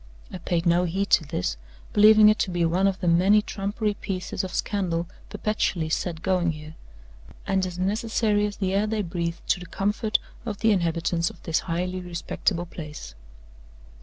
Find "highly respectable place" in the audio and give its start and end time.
11.69-13.13